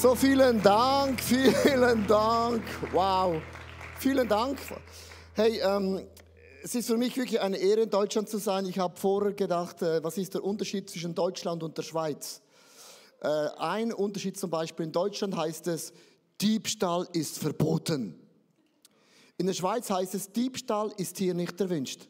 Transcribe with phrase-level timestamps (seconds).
[0.00, 2.62] So, vielen Dank, vielen Dank.
[2.92, 3.40] Wow,
[3.98, 4.58] vielen Dank.
[5.34, 6.00] Hey, ähm,
[6.62, 8.66] es ist für mich wirklich eine Ehre, in Deutschland zu sein.
[8.66, 12.40] Ich habe vorher gedacht, äh, was ist der Unterschied zwischen Deutschland und der Schweiz?
[13.20, 13.28] Äh,
[13.58, 15.92] ein Unterschied zum Beispiel in Deutschland heißt es,
[16.40, 18.18] Diebstahl ist verboten.
[19.36, 22.08] In der Schweiz heißt es, Diebstahl ist hier nicht erwünscht.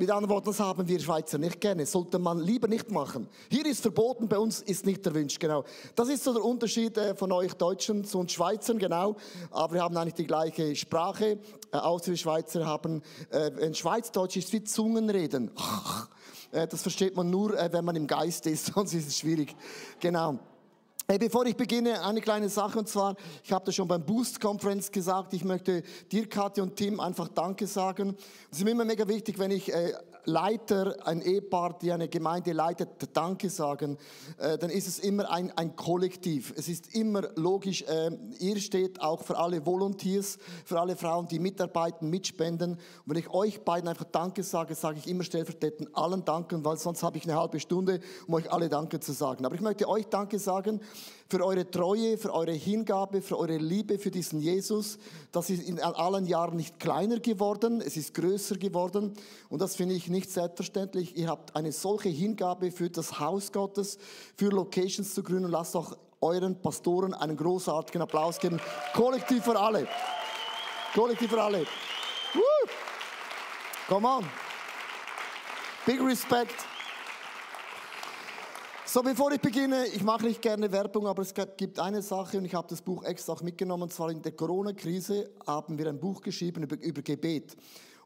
[0.00, 1.84] Mit anderen Worten, das haben wir Schweizer nicht gerne.
[1.84, 3.28] Sollte man lieber nicht machen.
[3.50, 5.64] Hier ist verboten, bei uns ist nicht erwünscht, genau.
[5.96, 9.16] Das ist so der Unterschied äh, von euch Deutschen zu uns Schweizern, genau.
[9.50, 11.40] Aber wir haben eigentlich die gleiche Sprache,
[11.72, 15.50] äh, außer wir Schweizer haben, äh, ein Schweizdeutsch ist wie Zungenreden.
[16.50, 19.54] Das versteht man nur, wenn man im Geist ist, sonst ist es schwierig.
[20.00, 20.38] Genau.
[21.10, 24.42] Hey, bevor ich beginne, eine kleine Sache und zwar, ich habe das schon beim Boost
[24.42, 28.14] Conference gesagt, ich möchte dir, Kathi und Tim einfach Danke sagen.
[28.50, 29.94] Es ist mir immer mega wichtig, wenn ich äh,
[30.28, 33.96] Leiter, ein Ehepaar, die eine Gemeinde leitet, Danke sagen,
[34.36, 36.52] äh, dann ist es immer ein, ein Kollektiv.
[36.54, 41.38] Es ist immer logisch, äh, ihr steht auch für alle Volunteers, für alle Frauen, die
[41.38, 42.72] mitarbeiten, mitspenden.
[42.72, 46.76] Und wenn ich euch beiden einfach Danke sage, sage ich immer stellvertretend allen Danken, weil
[46.76, 49.46] sonst habe ich eine halbe Stunde, um euch alle Danke zu sagen.
[49.46, 50.82] Aber ich möchte euch Danke sagen
[51.28, 54.98] für eure Treue, für eure Hingabe, für eure Liebe für diesen Jesus.
[55.30, 59.12] Das ist in allen Jahren nicht kleiner geworden, es ist größer geworden.
[59.50, 61.16] Und das finde ich nicht selbstverständlich.
[61.16, 63.98] Ihr habt eine solche Hingabe für das Haus Gottes,
[64.36, 65.50] für Locations zu gründen.
[65.50, 68.60] Lasst auch euren Pastoren einen großartigen Applaus geben.
[68.94, 69.86] Kollektiv für alle.
[70.94, 71.60] Kollektiv für alle.
[72.34, 72.68] Woo!
[73.88, 74.24] Come on.
[75.86, 76.54] Big respect.
[78.90, 82.46] So, bevor ich beginne, ich mache nicht gerne Werbung, aber es gibt eine Sache und
[82.46, 83.82] ich habe das Buch extra auch mitgenommen.
[83.82, 87.54] Und zwar in der Corona-Krise haben wir ein Buch geschrieben über, über Gebet.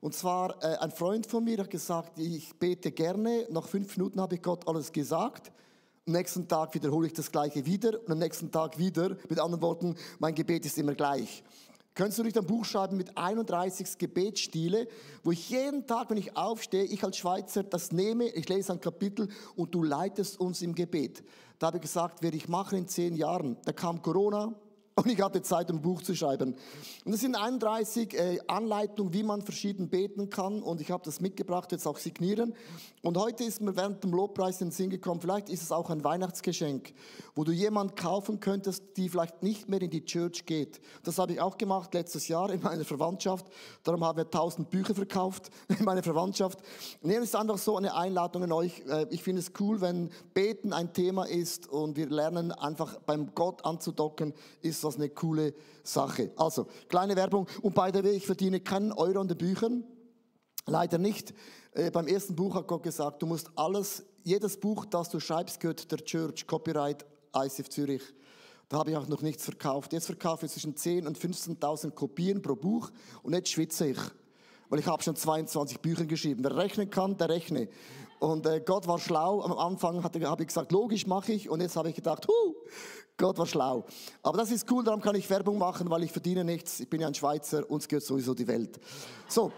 [0.01, 3.47] Und zwar äh, ein Freund von mir hat gesagt, ich bete gerne.
[3.51, 5.53] Nach fünf Minuten habe ich Gott alles gesagt.
[6.05, 9.17] Am nächsten Tag wiederhole ich das Gleiche wieder und am nächsten Tag wieder.
[9.29, 11.45] Mit anderen Worten, mein Gebet ist immer gleich.
[11.95, 14.89] Könntest du nicht ein Buch schreiben mit 31 Gebetsstile,
[15.23, 18.81] wo ich jeden Tag, wenn ich aufstehe, ich als Schweizer das nehme, ich lese ein
[18.81, 21.23] Kapitel und du leitest uns im Gebet.
[21.59, 23.59] Da habe ich gesagt, werde ich machen in zehn Jahren.
[23.65, 24.55] Da kam Corona,
[24.95, 26.55] und ich hatte Zeit, ein Buch zu schreiben.
[27.05, 30.63] Und es sind 31 äh, Anleitungen, wie man verschieden beten kann.
[30.63, 32.55] Und ich habe das mitgebracht, jetzt auch signieren.
[33.01, 35.89] Und heute ist mir während dem Lobpreis in den Sinn gekommen, vielleicht ist es auch
[35.89, 36.93] ein Weihnachtsgeschenk,
[37.35, 40.81] wo du jemand kaufen könntest, die vielleicht nicht mehr in die Church geht.
[41.05, 43.47] Das habe ich auch gemacht letztes Jahr in meiner Verwandtschaft.
[43.85, 46.59] Darum haben wir 1000 Bücher verkauft in meiner Verwandtschaft.
[47.01, 48.83] Und hier ist einfach so eine Einladung an euch.
[48.87, 53.35] Äh, ich finde es cool, wenn Beten ein Thema ist und wir lernen einfach beim
[53.35, 56.33] Gott anzudocken, ist ist das eine coole Sache.
[56.37, 57.47] Also, kleine Werbung.
[57.63, 59.85] Und by the way, ich verdiene keinen Euro an den Büchern.
[60.67, 61.35] Leider nicht.
[61.73, 65.61] Äh, beim ersten Buch hat Gott gesagt, du musst alles, jedes Buch, das du schreibst,
[65.61, 67.05] gehört der Church, Copyright
[67.35, 68.03] ICF Zürich.
[68.69, 69.93] Da habe ich auch noch nichts verkauft.
[69.93, 72.91] Jetzt verkaufe ich zwischen 10.000 und 15.000 Kopien pro Buch
[73.23, 73.99] und jetzt schwitze ich.
[74.69, 76.43] Weil ich habe schon 22 Bücher geschrieben.
[76.43, 77.69] Wer rechnen kann, der rechne.
[78.23, 79.43] Und äh, Gott war schlau.
[79.43, 81.51] Am Anfang habe ich gesagt, logisch mache ich.
[81.51, 82.55] Und jetzt habe ich gedacht, huh,
[83.17, 83.85] Gott war schlau.
[84.23, 86.79] Aber das ist cool, darum kann ich Werbung machen, weil ich verdiene nichts.
[86.79, 88.79] Ich bin ja ein Schweizer, uns gehört sowieso die Welt.
[89.27, 89.51] So,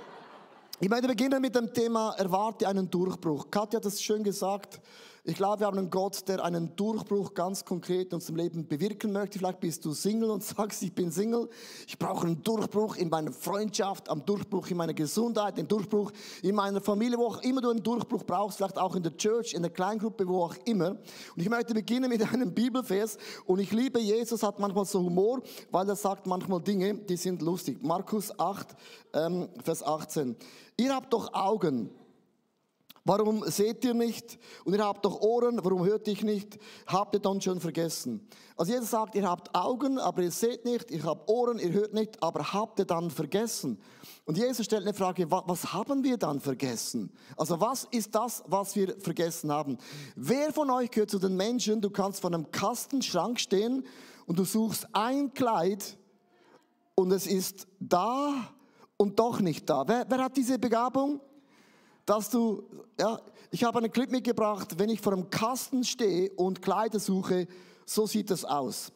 [0.80, 3.50] ich möchte beginnen mit dem Thema Erwarte einen Durchbruch.
[3.50, 4.80] Katja hat das schön gesagt.
[5.26, 9.10] Ich glaube, wir haben einen Gott, der einen Durchbruch ganz konkret in unserem Leben bewirken
[9.10, 9.38] möchte.
[9.38, 11.48] Vielleicht bist du Single und sagst, ich bin Single.
[11.86, 16.12] Ich brauche einen Durchbruch in meiner Freundschaft, einen Durchbruch in meiner Gesundheit, einen Durchbruch
[16.42, 19.54] in meiner Familie, wo auch immer du einen Durchbruch brauchst, vielleicht auch in der Church,
[19.54, 20.90] in der Kleingruppe, wo auch immer.
[20.90, 23.16] Und ich möchte beginnen mit einem Bibelvers.
[23.46, 27.40] Und ich liebe, Jesus hat manchmal so Humor, weil er sagt manchmal Dinge, die sind
[27.40, 27.82] lustig.
[27.82, 28.76] Markus 8,
[29.14, 30.36] ähm, Vers 18.
[30.76, 31.88] Ihr habt doch Augen
[33.06, 34.38] Warum seht ihr nicht?
[34.64, 36.58] Und ihr habt doch Ohren, warum hört ihr nicht?
[36.86, 38.26] Habt ihr dann schon vergessen?
[38.56, 41.92] Also jeder sagt, ihr habt Augen, aber ihr seht nicht, ihr habt Ohren, ihr hört
[41.92, 43.78] nicht, aber habt ihr dann vergessen?
[44.24, 47.12] Und Jesus stellt eine Frage, was haben wir dann vergessen?
[47.36, 49.76] Also was ist das, was wir vergessen haben?
[50.16, 53.84] Wer von euch gehört zu den Menschen, du kannst vor einem Kastenschrank stehen
[54.24, 55.98] und du suchst ein Kleid
[56.94, 58.32] und es ist da
[58.96, 59.86] und doch nicht da.
[59.86, 61.20] Wer, wer hat diese Begabung?
[62.06, 62.64] Dass du,
[62.98, 63.20] ja,
[63.50, 67.46] ich habe einen Clip mitgebracht, wenn ich vor einem Kasten stehe und Kleider suche,
[67.86, 68.92] so sieht es aus.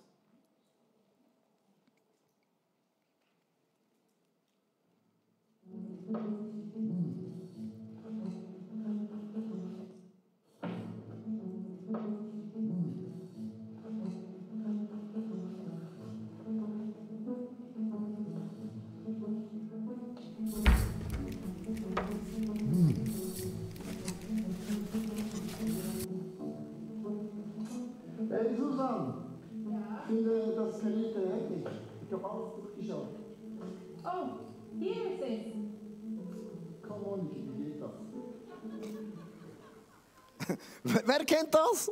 [41.29, 41.91] Kennt das?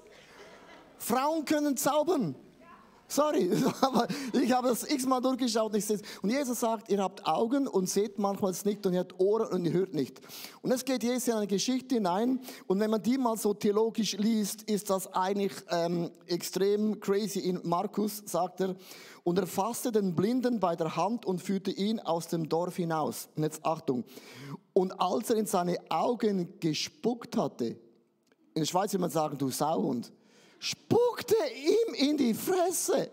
[0.98, 2.34] Frauen können zaubern.
[3.08, 3.50] Sorry,
[3.82, 7.68] aber ich habe das x-mal durchgeschaut und ich sehe Und Jesus sagt, ihr habt Augen
[7.68, 10.20] und seht manchmal es nicht und ihr habt Ohren und ihr hört nicht.
[10.60, 14.16] Und es geht Jesus in eine Geschichte hinein und wenn man die mal so theologisch
[14.16, 17.38] liest, ist das eigentlich ähm, extrem crazy.
[17.38, 18.74] In Markus sagt er,
[19.22, 23.28] und er fasste den Blinden bei der Hand und führte ihn aus dem Dorf hinaus.
[23.36, 24.04] Und jetzt Achtung.
[24.72, 27.76] Und als er in seine Augen gespuckt hatte,
[28.56, 30.10] in der Schweiz würde man sagen, du Sauhund,
[30.58, 33.10] spuckte ihm in die Fresse.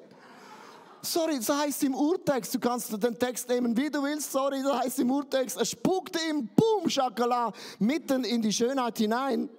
[1.01, 4.79] Sorry, das heißt im Urtext, du kannst den Text nehmen, wie du willst, sorry, das
[4.79, 9.49] heißt im Urtext, er spuckte ihm, boom, Schakala, mitten in die Schönheit hinein.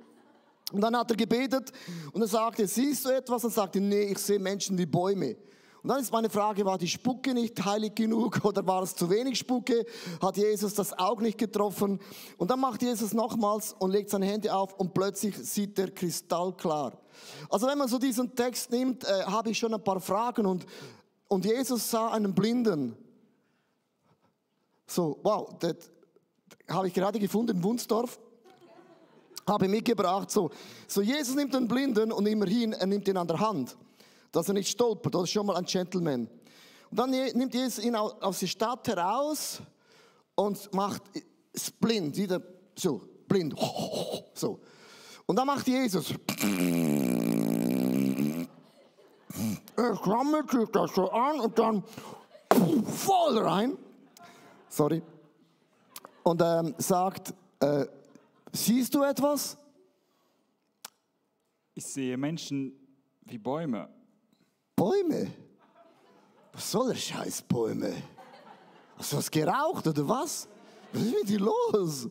[0.72, 1.70] Und dann hat er gebetet
[2.14, 3.44] und er sagte, siehst du etwas?
[3.44, 5.36] Und sagte, nee, ich sehe Menschen wie Bäume.
[5.84, 9.10] Und dann ist meine Frage, war die Spucke nicht heilig genug oder war es zu
[9.10, 9.84] wenig Spucke?
[10.18, 12.00] Hat Jesus das Auge nicht getroffen?
[12.38, 16.96] Und dann macht Jesus nochmals und legt seine Hände auf und plötzlich sieht er kristallklar.
[17.50, 20.64] Also wenn man so diesen Text nimmt, äh, habe ich schon ein paar Fragen und,
[21.28, 22.96] und Jesus sah einen Blinden.
[24.86, 25.76] So, wow, das
[26.66, 28.18] habe ich gerade gefunden im Wunsdorf.
[29.46, 30.30] Habe mitgebracht.
[30.30, 30.50] So,
[30.88, 33.76] so Jesus nimmt den Blinden und immerhin, er nimmt ihn an der Hand
[34.34, 35.14] dass er nicht stolpert.
[35.14, 36.28] Das ist schon mal ein Gentleman.
[36.90, 39.60] Und dann nimmt Jesus ihn aus der Stadt heraus
[40.34, 41.02] und macht
[41.52, 42.42] es blind, wieder
[42.76, 43.54] so, blind.
[44.36, 44.58] So.
[45.26, 46.12] Und dann macht Jesus.
[49.76, 51.84] Er krammelt sich das so an und dann
[52.84, 53.78] voll rein.
[54.68, 55.00] Sorry.
[56.24, 57.86] Und ähm, sagt, äh,
[58.52, 59.56] siehst du etwas?
[61.74, 62.72] Ich sehe Menschen
[63.22, 63.88] wie Bäume.
[64.76, 65.30] Bäume?
[66.52, 67.92] Was soll der Scheiß Bäume?
[68.96, 70.48] Hast du was geraucht oder was?
[70.92, 72.08] Was ist mit dir los?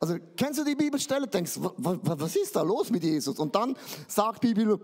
[0.00, 1.26] Also kennst du die Bibelstelle?
[1.26, 3.38] Denkst, was ist da los mit Jesus?
[3.38, 3.76] Und dann
[4.06, 4.78] sagt die Bibel,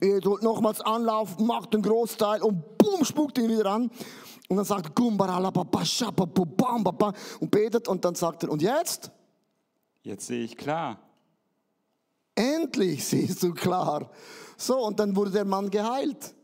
[0.00, 3.90] ihr sollt nochmals anlaufen, macht den Großteil und boom, spuckt ihn wieder an.
[4.48, 5.00] Und dann sagt
[7.40, 9.10] und betet und dann sagt er, und jetzt?
[10.02, 10.98] Jetzt sehe ich klar.
[12.62, 14.10] Endlich siehst du klar.
[14.56, 16.34] So, und dann wurde der Mann geheilt.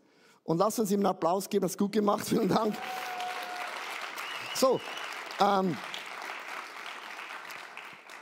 [0.44, 2.74] Und lass uns ihm einen Applaus geben, das gut gemacht, vielen Dank.
[4.54, 4.80] So,
[5.40, 5.76] ähm,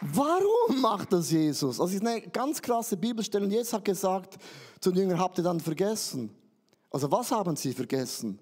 [0.00, 1.78] warum macht das Jesus?
[1.78, 3.44] Das ist eine ganz krasse Bibelstelle.
[3.44, 4.36] Und Jesus hat gesagt
[4.80, 6.30] zu den Jüngern, habt ihr dann vergessen?
[6.90, 8.38] Also was haben sie vergessen?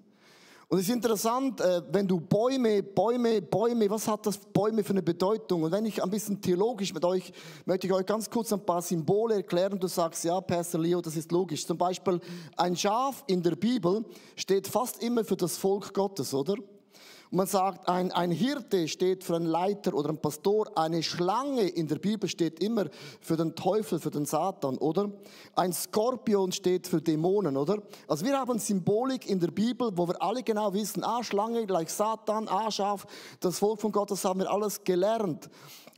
[0.67, 4.91] Und es ist interessant, äh, wenn du Bäume, Bäume, Bäume, was hat das Bäume für
[4.91, 5.63] eine Bedeutung?
[5.63, 7.31] Und wenn ich ein bisschen theologisch mit euch,
[7.65, 9.79] möchte ich euch ganz kurz ein paar Symbole erklären.
[9.79, 11.67] Du sagst, ja, Pastor Leo, das ist logisch.
[11.67, 12.19] Zum Beispiel
[12.57, 14.03] ein Schaf in der Bibel
[14.35, 16.55] steht fast immer für das Volk Gottes, oder?
[17.35, 20.71] Man sagt, ein, ein Hirte steht für einen Leiter oder einen Pastor.
[20.77, 22.85] Eine Schlange in der Bibel steht immer
[23.19, 25.11] für den Teufel, für den Satan, oder?
[25.53, 27.79] Ein Skorpion steht für Dämonen, oder?
[28.07, 31.89] Also wir haben Symbolik in der Bibel, wo wir alle genau wissen, ah, Schlange gleich
[31.89, 33.05] Satan, ah, Schaf,
[33.41, 35.49] das Volk von Gott, das haben wir alles gelernt.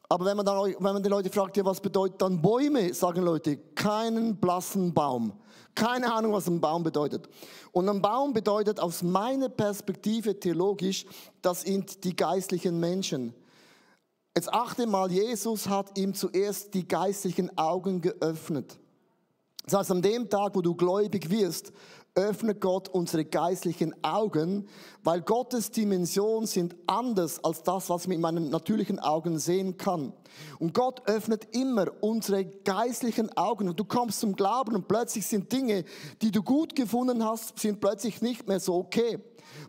[0.09, 3.23] Aber wenn man, dann, wenn man die Leute fragt, ja, was bedeutet dann Bäume, sagen
[3.23, 5.33] Leute, keinen blassen Baum.
[5.75, 7.27] Keine Ahnung, was ein Baum bedeutet.
[7.71, 11.05] Und ein Baum bedeutet aus meiner Perspektive theologisch,
[11.41, 13.33] das sind die geistlichen Menschen.
[14.35, 18.79] Jetzt achte mal, Jesus hat ihm zuerst die geistlichen Augen geöffnet.
[19.65, 21.73] Das heißt, an dem Tag, wo du gläubig wirst,
[22.17, 24.67] öffnet Gott unsere geistlichen Augen,
[25.03, 30.11] weil Gottes Dimensionen sind anders als das, was ich mit meinen natürlichen Augen sehen kann.
[30.59, 35.51] Und Gott öffnet immer unsere geistlichen Augen und du kommst zum Glauben und plötzlich sind
[35.51, 35.85] Dinge,
[36.21, 39.19] die du gut gefunden hast, sind plötzlich nicht mehr so okay.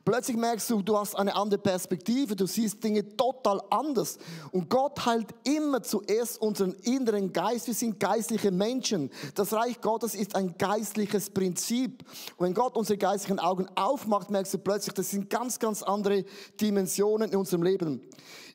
[0.05, 4.19] Plötzlich merkst du, du hast eine andere Perspektive, du siehst Dinge total anders.
[4.53, 7.67] Und Gott heilt immer zuerst unseren inneren Geist.
[7.67, 9.11] Wir sind geistliche Menschen.
[9.35, 12.05] Das Reich Gottes ist ein geistliches Prinzip.
[12.37, 16.25] Und wenn Gott unsere geistlichen Augen aufmacht, merkst du plötzlich, das sind ganz, ganz andere
[16.61, 18.01] Dimensionen in unserem Leben.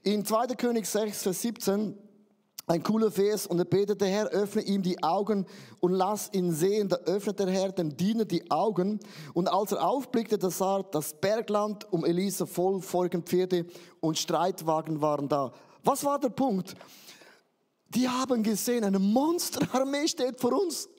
[0.03, 0.48] In 2.
[0.56, 1.98] König 6, Vers 17
[2.67, 3.48] ein cooler Vers.
[3.48, 5.46] Und er betete, Herr, öffne ihm die Augen
[5.79, 6.89] und lass ihn sehen.
[6.89, 9.00] Da öffnet der Herr dem Diener die Augen.
[9.34, 13.65] Und als er aufblickte, da sah das Bergland um Elisa voll feurigen Pferde
[14.00, 15.51] und Streitwagen waren da.
[15.84, 16.75] Was war der Punkt?
[17.89, 20.89] Die haben gesehen, eine Monsterarmee steht vor uns.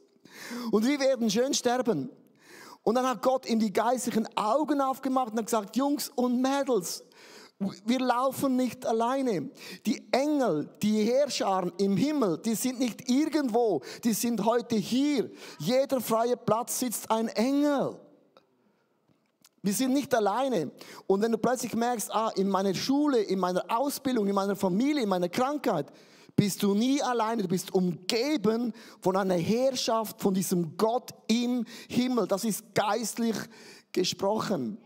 [0.71, 2.11] Und wir werden schön sterben.
[2.83, 7.03] Und dann hat Gott ihm die geistlichen Augen aufgemacht und hat gesagt, Jungs und Mädels,
[7.85, 9.51] wir laufen nicht alleine.
[9.87, 15.31] Die Engel, die Herrscharen im Himmel, die sind nicht irgendwo, die sind heute hier.
[15.59, 17.99] Jeder freie Platz sitzt ein Engel.
[19.63, 20.71] Wir sind nicht alleine.
[21.07, 25.03] Und wenn du plötzlich merkst, ah, in meiner Schule, in meiner Ausbildung, in meiner Familie,
[25.03, 25.91] in meiner Krankheit,
[26.37, 27.43] bist du nie alleine.
[27.43, 32.27] Du bist umgeben von einer Herrschaft, von diesem Gott im Himmel.
[32.27, 33.37] Das ist geistlich
[33.93, 34.79] gesprochen.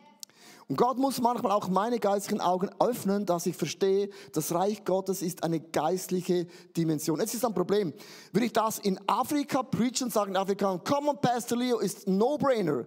[0.68, 5.22] Und Gott muss manchmal auch meine geistlichen Augen öffnen, dass ich verstehe, das Reich Gottes
[5.22, 6.46] ist eine geistliche
[6.76, 7.20] Dimension.
[7.20, 7.94] Es ist ein Problem.
[8.32, 12.84] Würde ich das in Afrika preachen, sagen in Afrika, come on, Pastor Leo, ist No-Brainer.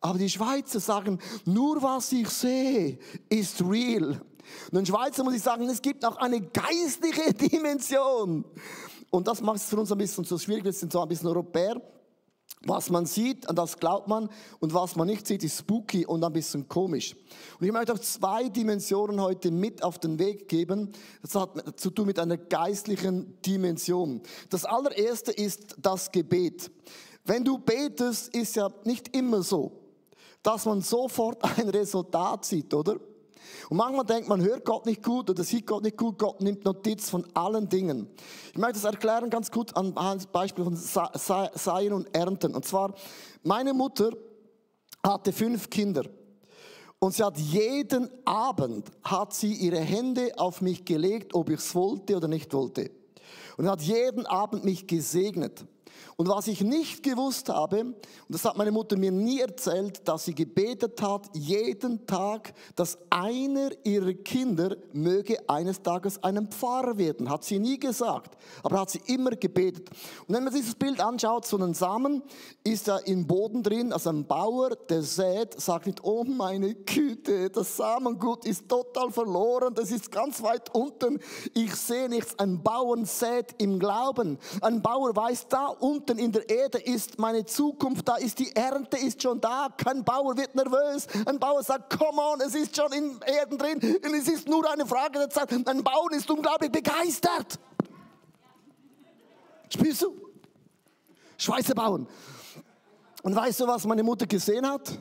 [0.00, 4.22] Aber die Schweizer sagen, nur was ich sehe, ist real.
[4.70, 8.42] Und den Schweizer muss ich sagen, es gibt auch eine geistliche Dimension.
[9.10, 10.64] Und das macht es für uns ein bisschen so schwierig.
[10.64, 11.78] Wir sind so ein bisschen Europäer.
[12.64, 16.24] Was man sieht, an das glaubt man, und was man nicht sieht, ist spooky und
[16.24, 17.14] ein bisschen komisch.
[17.60, 20.90] Und ich möchte auch zwei Dimensionen heute mit auf den Weg geben.
[21.22, 24.20] Das hat zu tun mit einer geistlichen Dimension.
[24.50, 26.70] Das allererste ist das Gebet.
[27.24, 29.72] Wenn du betest, ist ja nicht immer so,
[30.42, 32.98] dass man sofort ein Resultat sieht, oder?
[33.68, 36.18] Und manchmal denkt man, hört Gott nicht gut oder sieht Gott nicht gut.
[36.18, 38.08] Gott nimmt Notiz von allen Dingen.
[38.52, 42.54] Ich möchte das erklären ganz gut an einem Beispiel von Seien und Ernten.
[42.54, 42.94] Und zwar,
[43.42, 44.10] meine Mutter
[45.02, 46.04] hatte fünf Kinder.
[46.98, 51.74] Und sie hat jeden Abend, hat sie ihre Hände auf mich gelegt, ob ich es
[51.74, 52.90] wollte oder nicht wollte.
[53.56, 55.64] Und hat jeden Abend mich gesegnet.
[56.16, 57.96] Und was ich nicht gewusst habe, und
[58.28, 63.70] das hat meine Mutter mir nie erzählt, dass sie gebetet hat, jeden Tag, dass einer
[63.84, 67.28] ihrer Kinder möge eines Tages einem Pfarrer werden.
[67.30, 69.90] Hat sie nie gesagt, aber hat sie immer gebetet.
[70.26, 72.22] Und wenn man dieses Bild anschaut, so ein Samen
[72.64, 77.50] ist ja im Boden drin, also ein Bauer, der sät, sagt nicht, oh meine Güte,
[77.50, 81.20] das Samengut ist total verloren, das ist ganz weit unten.
[81.54, 82.38] Ich sehe nichts.
[82.38, 84.38] Ein Bauer sät im Glauben.
[84.60, 88.54] Ein Bauer weiß, da unten unten in der Erde ist meine Zukunft, da ist die
[88.54, 89.68] Ernte ist schon da.
[89.74, 91.06] Kein Bauer wird nervös.
[91.24, 94.70] Ein Bauer sagt, come on, es ist schon in Erden drin und es ist nur
[94.70, 95.50] eine Frage der Zeit.
[95.50, 97.58] Ein Bauer ist unglaublich begeistert.
[99.70, 100.14] Spielst du?
[101.38, 102.06] Schweizer bauen.
[103.22, 104.98] Und weißt du, was meine Mutter gesehen hat?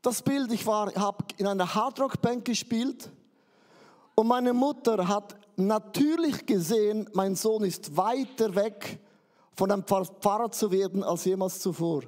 [0.00, 3.10] Das Bild, ich habe in einer Hardrock-Band gespielt
[4.14, 8.98] und meine Mutter hat natürlich gesehen, mein Sohn ist weiter weg
[9.60, 12.00] von einem Pfarrer zu werden als jemals zuvor.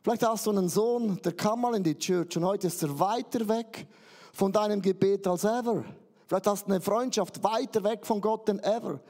[0.00, 2.98] Vielleicht hast du einen Sohn, der kam mal in die Church und heute ist er
[2.98, 3.86] weiter weg
[4.32, 5.84] von deinem Gebet als ever.
[6.26, 8.92] Vielleicht hast du eine Freundschaft weiter weg von Gott denn ever.
[8.92, 9.00] Und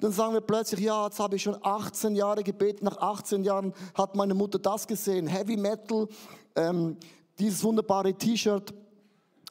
[0.00, 2.82] dann sagen wir plötzlich, ja, jetzt habe ich schon 18 Jahre gebetet.
[2.82, 6.08] Nach 18 Jahren hat meine Mutter das gesehen, Heavy Metal,
[6.56, 6.96] ähm,
[7.38, 8.72] dieses wunderbare T-Shirt.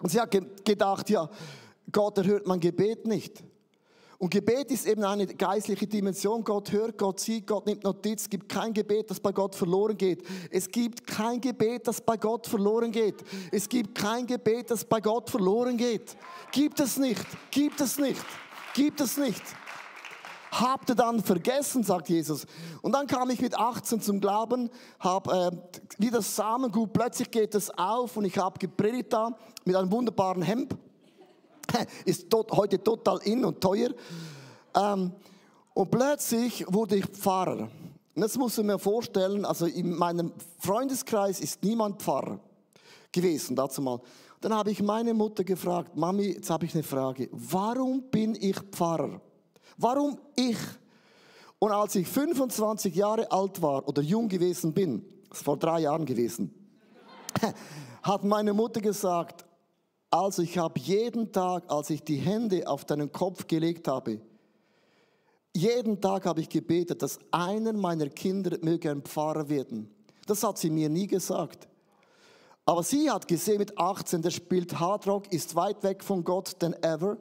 [0.01, 0.31] Und sie hat
[0.65, 1.29] gedacht, ja,
[1.91, 3.43] Gott erhört mein Gebet nicht.
[4.21, 6.43] Und Gebet ist eben eine geistliche Dimension.
[6.43, 8.21] Gott hört, Gott sieht, Gott nimmt Notiz.
[8.21, 10.21] Es gibt kein Gebet, das bei Gott verloren geht.
[10.51, 13.25] Es gibt kein Gebet, das bei Gott verloren geht.
[13.51, 16.15] Es gibt kein Gebet, das bei Gott verloren geht.
[16.51, 17.25] Gibt es nicht.
[17.49, 18.23] Gibt es nicht.
[18.75, 19.41] Gibt es nicht.
[20.51, 22.45] Habt ihr dann vergessen, sagt Jesus.
[22.83, 27.71] Und dann kam ich mit 18 zum Glauben, habe äh, wieder Samengut, plötzlich geht es
[27.75, 29.35] auf und ich habe gepredigt da
[29.65, 30.75] mit einem wunderbaren Hemd
[32.05, 33.89] ist tot, heute total in und teuer.
[34.75, 35.11] Ähm,
[35.73, 37.69] und plötzlich wurde ich Pfarrer.
[38.15, 42.39] Und jetzt muss ich mir vorstellen, also in meinem Freundeskreis ist niemand Pfarrer
[43.11, 43.99] gewesen dazu mal.
[44.41, 47.29] Dann habe ich meine Mutter gefragt, Mami, jetzt habe ich eine Frage.
[47.31, 49.21] Warum bin ich Pfarrer?
[49.77, 50.57] Warum ich?
[51.59, 55.81] Und als ich 25 Jahre alt war oder jung gewesen bin, das ist vor drei
[55.81, 56.53] Jahren gewesen,
[58.03, 59.45] hat meine Mutter gesagt,
[60.11, 64.19] also ich habe jeden Tag, als ich die Hände auf deinen Kopf gelegt habe,
[65.55, 69.89] jeden Tag habe ich gebetet, dass einer meiner Kinder möge ein Pfarrer werden.
[70.27, 71.67] Das hat sie mir nie gesagt.
[72.65, 76.73] Aber sie hat gesehen mit 18, der spielt Hardrock, ist weit weg von Gott than
[76.83, 77.17] ever.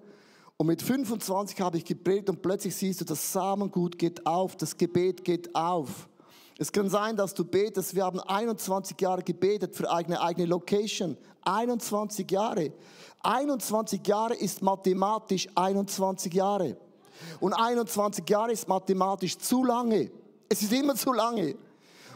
[0.56, 4.76] Und mit 25 habe ich gepredigt und plötzlich siehst du, das Samengut geht auf, das
[4.76, 6.09] Gebet geht auf.
[6.60, 7.94] Es kann sein, dass du betest.
[7.94, 11.16] Wir haben 21 Jahre gebetet für eine eigene Location.
[11.40, 12.70] 21 Jahre.
[13.22, 16.76] 21 Jahre ist mathematisch 21 Jahre.
[17.40, 20.10] Und 21 Jahre ist mathematisch zu lange.
[20.50, 21.54] Es ist immer zu lange.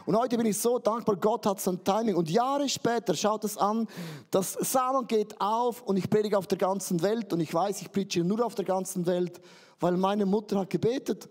[0.05, 2.15] Und heute bin ich so dankbar, Gott hat sein Timing.
[2.15, 3.87] Und Jahre später, schaut es an,
[4.29, 7.33] das Samen geht auf und ich predige auf der ganzen Welt.
[7.33, 9.41] Und ich weiß, ich predige nur auf der ganzen Welt,
[9.79, 11.29] weil meine Mutter hat gebetet.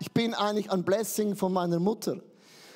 [0.00, 2.20] Ich bin eigentlich ein Blessing von meiner Mutter.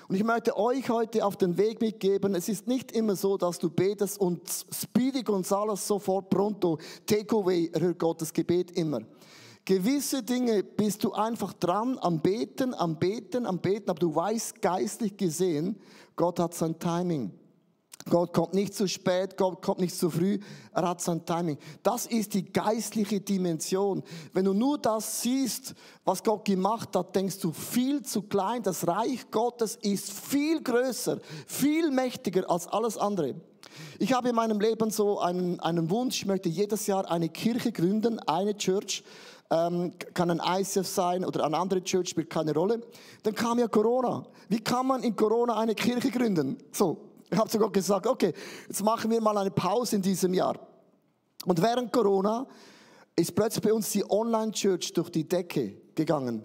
[0.08, 3.58] Und ich möchte euch heute auf den Weg mitgeben, es ist nicht immer so, dass
[3.58, 4.40] du betest und
[4.72, 9.00] Speedy Gonzales sofort pronto, Takeaway, erhört Gottes Gebet immer.
[9.64, 14.62] Gewisse Dinge bist du einfach dran am Beten, am Beten, am Beten, aber du weißt
[14.62, 15.76] geistlich gesehen,
[16.14, 17.32] Gott hat sein Timing.
[18.08, 20.38] Gott kommt nicht zu spät, Gott kommt nicht zu früh,
[20.72, 21.58] er hat sein Timing.
[21.82, 24.02] Das ist die geistliche Dimension.
[24.32, 28.62] Wenn du nur das siehst, was Gott gemacht hat, denkst du viel zu klein.
[28.62, 33.34] Das Reich Gottes ist viel größer, viel mächtiger als alles andere.
[33.98, 37.72] Ich habe in meinem Leben so einen, einen Wunsch, ich möchte jedes Jahr eine Kirche
[37.72, 39.02] gründen, eine Church,
[39.50, 42.80] ähm, kann ein ICF sein oder eine andere Church, spielt keine Rolle.
[43.25, 44.25] Dann kam ja Corona.
[44.48, 46.56] Wie kann man in Corona eine Kirche gründen?
[46.72, 46.98] So,
[47.30, 48.33] ich habe sogar gesagt, okay,
[48.68, 50.59] jetzt machen wir mal eine Pause in diesem Jahr.
[51.45, 52.47] Und während Corona
[53.14, 56.42] ist plötzlich bei uns die Online-Church durch die Decke gegangen.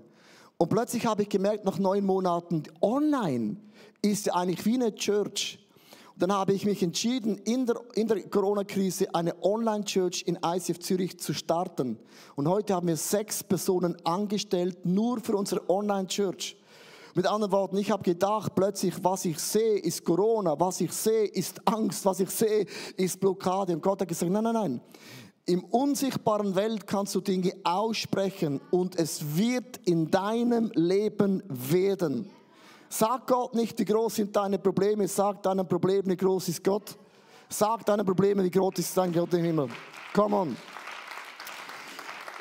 [0.58, 3.58] Und plötzlich habe ich gemerkt, nach neun Monaten, online
[4.02, 5.58] ist eigentlich wie eine Church.
[6.14, 10.80] Und dann habe ich mich entschieden, in der, in der Corona-Krise eine Online-Church in ICF
[10.80, 11.98] Zürich zu starten.
[12.36, 16.58] Und heute haben wir sechs Personen angestellt, nur für unsere Online-Church.
[17.14, 21.26] Mit anderen Worten, ich habe gedacht, plötzlich, was ich sehe, ist Corona, was ich sehe,
[21.26, 22.66] ist Angst, was ich sehe,
[22.96, 23.74] ist Blockade.
[23.74, 24.82] Und Gott hat gesagt, nein, nein, nein.
[25.46, 32.30] Im unsichtbaren Welt kannst du Dinge aussprechen und es wird in deinem Leben werden.
[32.88, 36.98] Sag Gott nicht, wie groß sind deine Probleme, sag deinen Problemen, wie groß ist Gott.
[37.50, 39.68] Sag deinen Problemen, wie groß ist dein Gott im Himmel.
[40.14, 40.58] Come on.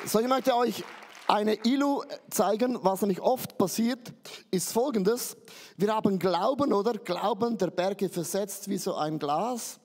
[0.05, 0.83] So, ich möchte euch
[1.31, 4.13] eine Ilu zeigen, was nämlich oft passiert,
[4.51, 5.37] ist folgendes.
[5.77, 6.93] Wir haben Glauben, oder?
[6.93, 9.79] Glauben, der Berge versetzt wie so ein Glas.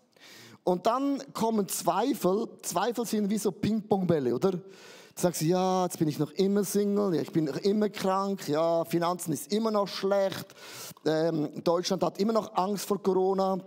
[0.65, 2.49] Und dann kommen Zweifel.
[2.63, 4.51] Zweifel sind wie so Ping-Pong-Bälle, oder?
[4.51, 4.61] Du
[5.15, 8.85] sagst, ja, jetzt bin ich noch immer Single, ja, ich bin noch immer krank, ja,
[8.85, 10.47] Finanzen ist immer noch schlecht,
[11.07, 13.59] ähm, Deutschland hat immer noch Angst vor Corona.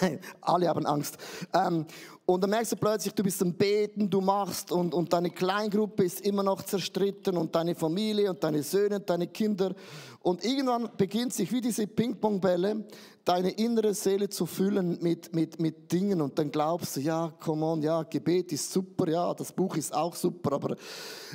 [0.40, 1.16] Alle haben Angst.
[1.54, 1.86] Ähm,
[2.26, 6.04] und dann merkst du plötzlich, du bist am Beten, du machst und, und deine Kleingruppe
[6.04, 9.74] ist immer noch zerstritten und deine Familie und deine Söhne und deine Kinder.
[10.20, 12.84] Und irgendwann beginnt sich wie diese Ping-Pong-Bälle
[13.24, 17.64] deine innere Seele zu füllen mit, mit, mit Dingen und dann glaubst du, ja, come
[17.64, 20.76] on, ja, Gebet ist super, ja, das Buch ist auch super, aber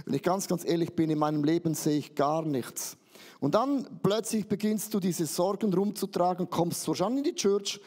[0.05, 2.97] wenn ich ganz, ganz ehrlich bin, in meinem Leben sehe ich gar nichts.
[3.39, 7.79] Und dann plötzlich beginnst du diese Sorgen rumzutragen, kommst wahrscheinlich in die Church,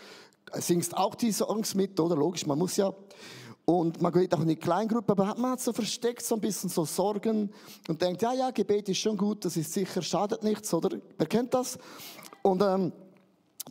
[0.53, 2.17] singst auch die Songs mit, oder?
[2.17, 2.93] Logisch, man muss ja.
[3.65, 6.71] Und man geht auch in die Kleingruppe, aber man hat so versteckt so ein bisschen
[6.71, 7.51] so Sorgen
[7.89, 10.97] und denkt, ja, ja, Gebet ist schon gut, das ist sicher, schadet nichts, oder?
[11.19, 11.77] Wer kennt das?
[12.43, 12.93] Und ähm,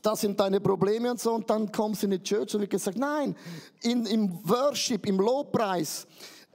[0.02, 1.34] das sind deine Probleme und so.
[1.34, 3.36] Und dann kommst du in die Church und wird gesagt, nein,
[3.84, 6.06] in, im Worship, im Lobpreis,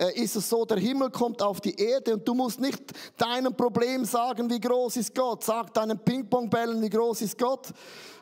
[0.09, 2.83] ist es so, der Himmel kommt auf die Erde und du musst nicht
[3.19, 5.45] deinem Problem sagen, wie groß ist Gott.
[5.45, 7.69] Sag deinen Ping-Pong-Bällen, wie groß ist Gott.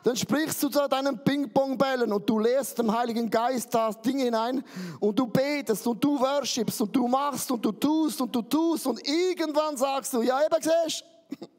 [0.03, 4.63] Dann sprichst du zu deinen Ping-Pong-Bällen und du lässt dem Heiligen Geist das Ding hinein
[4.99, 8.85] und du betest und du worshipst und du machst und du tust und du tust
[8.85, 11.05] und irgendwann sagst du, ja, eben siehst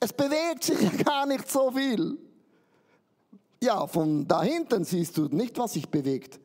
[0.00, 2.16] es bewegt sich gar nicht so viel.
[3.62, 6.40] Ja, von da hinten siehst du nicht, was sich bewegt.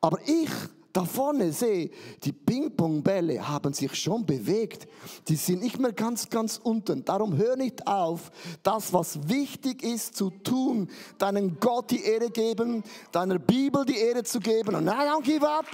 [0.00, 0.50] Aber ich
[0.94, 1.90] da vorne sehe,
[2.22, 4.86] die Ping-Pong-Bälle haben sich schon bewegt.
[5.26, 7.04] Die sind nicht mehr ganz, ganz unten.
[7.04, 8.30] Darum hör nicht auf,
[8.62, 14.22] das, was wichtig ist zu tun, deinem Gott die Ehre geben, deiner Bibel die Ehre
[14.22, 14.76] zu geben.
[14.76, 15.66] Und I don't give up.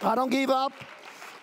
[0.00, 0.72] I don't give up.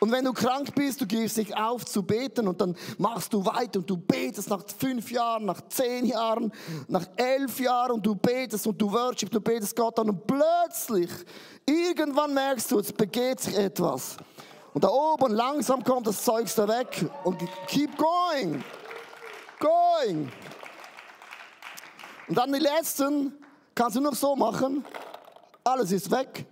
[0.03, 3.45] Und wenn du krank bist, du gibst dich auf zu beten und dann machst du
[3.45, 6.51] weiter und du betest nach fünf Jahren, nach zehn Jahren,
[6.89, 11.09] nach elf Jahren und du betest und du worshipst, du betest Gott an und plötzlich,
[11.65, 14.17] irgendwann merkst du, es begeht sich etwas.
[14.73, 18.61] Und da oben langsam kommt das Zeug da weg und keep going,
[19.57, 20.29] going.
[22.27, 23.31] Und dann die letzten
[23.73, 24.83] kannst du noch so machen,
[25.63, 26.45] alles ist weg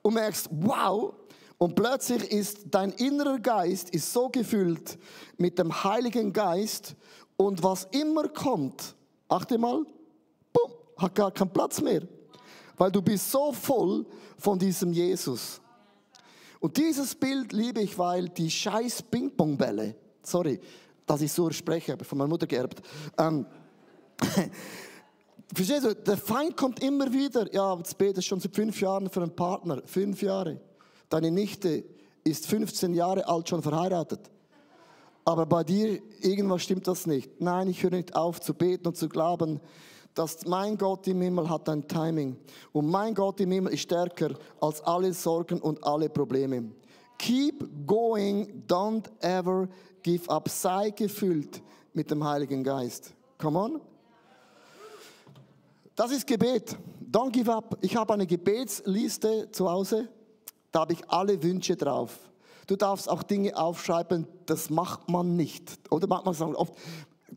[0.00, 1.12] und merkst, wow,
[1.58, 4.98] und plötzlich ist dein innerer Geist ist so gefüllt
[5.36, 6.96] mit dem Heiligen Geist
[7.36, 8.94] und was immer kommt,
[9.28, 9.84] achte mal,
[10.52, 12.02] boom, hat gar keinen Platz mehr.
[12.76, 14.04] Weil du bist so voll
[14.36, 15.60] von diesem Jesus.
[16.60, 20.60] Und dieses Bild liebe ich, weil die scheiß Ping-Pong-Bälle, sorry,
[21.06, 22.82] dass ich so spreche, habe von meiner Mutter geerbt.
[23.18, 23.46] Ähm,
[25.54, 27.52] Verstehst du, der Feind kommt immer wieder.
[27.52, 29.82] Ja, jetzt betest schon seit fünf Jahren für einen Partner.
[29.84, 30.60] Fünf Jahre.
[31.08, 31.84] Deine Nichte
[32.24, 34.30] ist 15 Jahre alt, schon verheiratet.
[35.24, 37.40] Aber bei dir, irgendwas stimmt das nicht.
[37.40, 39.60] Nein, ich höre nicht auf zu beten und zu glauben,
[40.14, 42.36] dass mein Gott im Himmel hat ein Timing.
[42.72, 46.70] Und mein Gott im Himmel ist stärker als alle Sorgen und alle Probleme.
[47.18, 49.68] Keep going, don't ever
[50.02, 50.48] give up.
[50.48, 51.62] Sei gefüllt
[51.92, 53.14] mit dem Heiligen Geist.
[53.38, 53.80] Come on.
[55.96, 56.76] Das ist Gebet.
[57.10, 57.78] Don't give up.
[57.80, 60.08] Ich habe eine Gebetsliste zu Hause.
[60.74, 62.18] Da habe ich alle Wünsche drauf.
[62.66, 65.78] Du darfst auch Dinge aufschreiben, das macht man nicht.
[65.88, 66.74] Oder macht man sagen oft,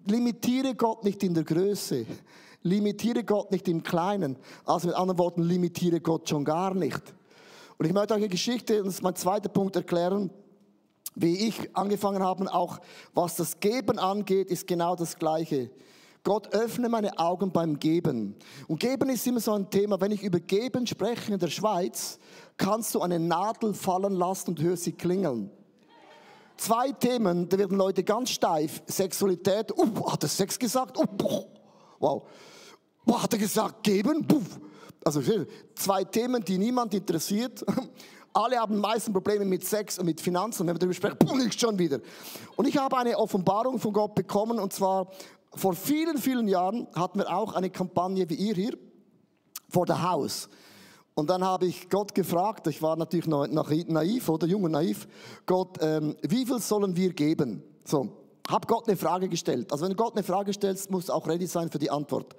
[0.08, 2.08] limitiere Gott nicht in der Größe.
[2.64, 4.38] limitiere Gott nicht im Kleinen.
[4.66, 7.02] Also mit anderen Worten, limitiere Gott schon gar nicht.
[7.78, 10.32] Und ich möchte euch eine Geschichte, das ist mein zweiter Punkt, erklären,
[11.14, 12.80] wie ich angefangen habe, auch
[13.14, 15.70] was das Geben angeht, ist genau das Gleiche.
[16.24, 18.36] Gott öffne meine Augen beim Geben.
[18.68, 20.02] Und Geben ist immer so ein Thema.
[20.02, 22.20] Wenn ich über Geben spreche in der Schweiz,
[22.58, 25.52] kannst du eine Nadel fallen lassen und hörst sie klingeln.
[26.58, 28.82] Zwei Themen, da werden Leute ganz steif.
[28.88, 30.98] Sexualität, uh, hat er Sex gesagt?
[30.98, 31.06] Uh,
[32.00, 32.28] wow.
[33.06, 34.28] Wow, hat er gesagt, geben?
[34.28, 34.60] Puff.
[35.06, 35.22] Also
[35.76, 37.64] zwei Themen, die niemand interessiert.
[38.34, 40.68] Alle haben meisten Probleme mit Sex und mit Finanzen.
[40.68, 42.00] Wenn wir darüber sprechen, puh, nicht schon wieder.
[42.56, 44.60] Und ich habe eine Offenbarung von Gott bekommen.
[44.60, 45.10] Und zwar
[45.56, 48.78] vor vielen, vielen Jahren hatten wir auch eine Kampagne wie ihr hier
[49.70, 50.50] vor der Haus.
[51.18, 55.08] Und dann habe ich Gott gefragt, ich war natürlich noch, naiv oder jung und naiv,
[55.48, 57.64] Gott, ähm, wie viel sollen wir geben?
[57.86, 58.10] So,
[58.48, 59.72] habe Gott eine Frage gestellt.
[59.72, 62.36] Also wenn du Gott eine Frage stellst, musst du auch ready sein für die Antwort.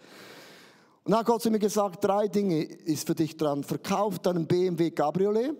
[1.02, 3.64] Und dann hat Gott zu mir gesagt, drei Dinge ist für dich dran.
[3.64, 5.56] Verkauf deinen BMW Cabriolet,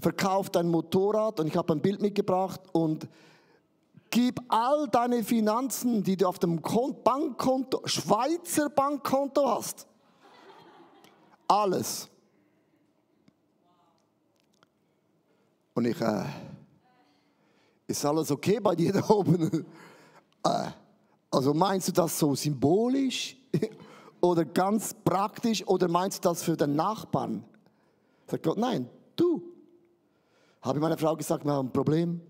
[0.00, 3.06] verkauf dein Motorrad und ich habe ein Bild mitgebracht und
[4.08, 9.86] gib all deine Finanzen, die du auf dem Bankkonto, Schweizer Bankkonto hast,
[11.46, 12.08] alles
[15.74, 16.24] Und ich, äh,
[17.86, 19.64] ist alles okay bei dir da oben?
[20.44, 20.70] äh,
[21.30, 23.36] also meinst du das so symbolisch
[24.20, 27.44] oder ganz praktisch oder meinst du das für den Nachbarn?
[28.26, 29.42] Sagt Gott, nein, du.
[30.62, 32.20] Habe ich meiner Frau gesagt, wir haben ein Problem.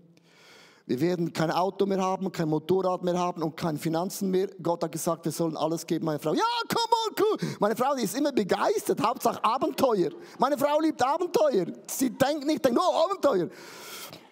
[0.91, 4.49] Wir werden kein Auto mehr haben, kein Motorrad mehr haben und keine Finanzen mehr.
[4.61, 6.03] Gott hat gesagt, wir sollen alles geben.
[6.03, 7.37] Meine Frau, ja, komm cool.
[7.61, 10.09] Meine Frau, die ist immer begeistert, Hauptsache Abenteuer.
[10.37, 11.67] Meine Frau liebt Abenteuer.
[11.87, 13.47] Sie denkt nicht, denkt, oh, Abenteuer.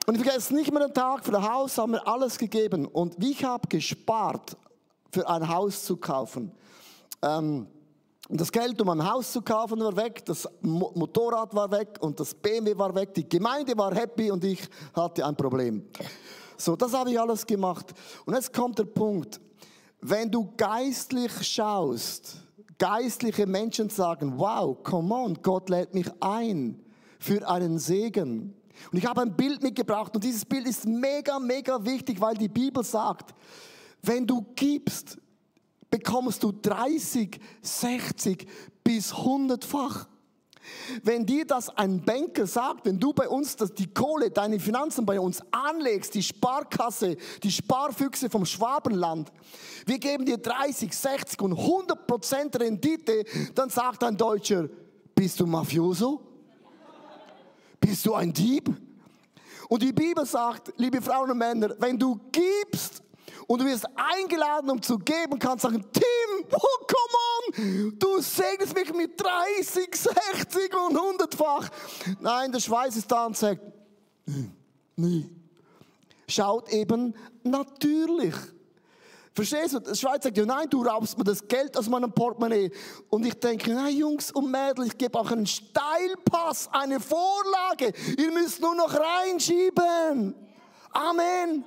[0.06, 2.88] Und ich vergesse nicht mehr den Tag, für das Haus haben wir alles gegeben.
[2.88, 4.58] Und ich habe gespart,
[5.13, 6.52] für ein Haus zu kaufen.
[7.22, 7.67] Ähm,
[8.28, 12.19] und das Geld, um ein Haus zu kaufen, war weg, das Motorrad war weg und
[12.19, 14.62] das BMW war weg, die Gemeinde war happy und ich
[14.93, 15.88] hatte ein Problem.
[16.60, 17.93] So, das habe ich alles gemacht.
[18.26, 19.39] Und jetzt kommt der Punkt,
[20.02, 22.36] wenn du geistlich schaust,
[22.78, 26.78] geistliche Menschen sagen, wow, come on, Gott lädt mich ein
[27.17, 28.54] für einen Segen.
[28.91, 32.50] Und ich habe ein Bild mitgebracht und dieses Bild ist mega, mega wichtig, weil die
[32.50, 33.34] Bibel sagt,
[34.02, 35.17] wenn du gibst,
[35.89, 38.48] bekommst du 30, 60
[38.84, 40.09] bis 100-fach.
[41.04, 45.06] Wenn dir das ein Banker sagt, wenn du bei uns das, die Kohle, deine Finanzen
[45.06, 49.32] bei uns anlegst, die Sparkasse, die Sparfüchse vom Schwabenland,
[49.86, 53.24] wir geben dir 30, 60 und 100 Prozent Rendite,
[53.56, 54.68] dann sagt ein Deutscher,
[55.16, 56.22] bist du Mafioso?
[57.80, 58.70] Bist du ein Dieb?
[59.70, 63.04] Und die Bibel sagt, liebe Frauen und Männer, wenn du gibst,
[63.50, 68.76] und du wirst eingeladen, um zu geben, kannst sagen, Tim, oh, come on, du segnest
[68.76, 71.68] mich mit 30, 60 und 100-fach.
[72.20, 73.60] Nein, der Schweiß ist da und sagt,
[74.96, 75.28] nie.
[76.28, 78.36] Schaut eben natürlich.
[79.34, 79.80] Verstehst du?
[79.80, 82.72] Der Schweiz sagt, ja nein, du raubst mir das Geld aus meinem Portemonnaie.
[83.10, 87.94] Und ich denke, nein Jungs und Mädels, ich gebe auch einen Steilpass, eine Vorlage.
[88.16, 90.36] Ihr müsst nur noch reinschieben.
[90.92, 91.66] Amen.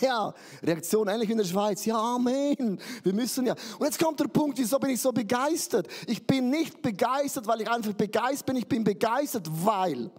[0.10, 0.32] Ja,
[0.62, 1.84] Reaktion ähnlich wie in der Schweiz.
[1.84, 2.80] Ja, Amen.
[3.02, 3.54] Wir müssen ja.
[3.78, 5.88] Und jetzt kommt der Punkt, wieso bin ich so begeistert?
[6.06, 8.56] Ich bin nicht begeistert, weil ich einfach begeistert bin.
[8.56, 10.10] Ich bin begeistert, weil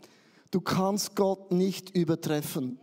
[0.52, 2.80] du kannst Gott nicht übertreffen.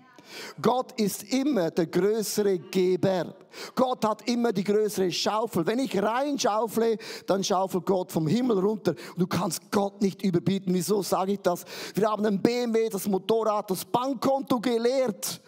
[0.61, 3.35] Gott ist immer der größere Geber.
[3.75, 5.67] Gott hat immer die größere Schaufel.
[5.67, 8.95] Wenn ich reinschaufle, dann schaufelt Gott vom Himmel runter.
[9.17, 10.75] Du kannst Gott nicht überbieten.
[10.75, 11.65] Wieso sage ich das?
[11.95, 15.41] Wir haben ein BMW, das Motorrad, das Bankkonto geleert.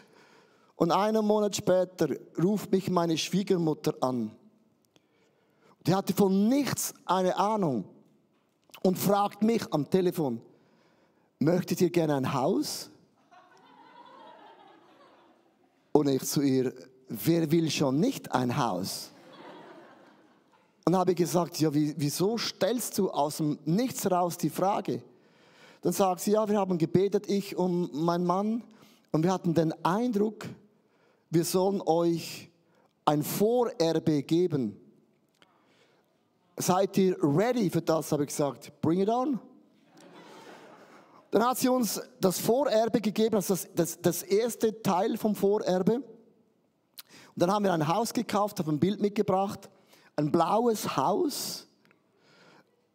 [0.80, 2.08] Und einen Monat später
[2.42, 4.30] ruft mich meine Schwiegermutter an.
[5.86, 7.84] Die hatte von nichts eine Ahnung
[8.82, 10.40] und fragt mich am Telefon,
[11.38, 12.88] möchtet ihr gerne ein Haus?
[15.92, 16.72] Und ich zu ihr,
[17.08, 19.10] wer will schon nicht ein Haus?
[20.86, 25.02] Und habe gesagt, ja, wieso stellst du aus dem Nichts raus die Frage?
[25.82, 28.64] Dann sagt sie, ja, wir haben gebetet, ich und mein Mann,
[29.12, 30.46] und wir hatten den Eindruck,
[31.30, 32.50] wir sollen euch
[33.04, 34.76] ein Vorerbe geben.
[36.56, 38.72] Seid ihr ready für das, habe ich gesagt.
[38.82, 39.40] Bring it on.
[41.30, 45.94] Dann hat sie uns das Vorerbe gegeben, also das, das, das erste Teil vom Vorerbe.
[45.94, 46.04] Und
[47.36, 49.70] dann haben wir ein Haus gekauft, habe ein Bild mitgebracht.
[50.16, 51.68] Ein blaues Haus.